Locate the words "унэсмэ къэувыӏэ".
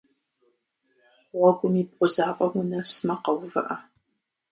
2.59-3.75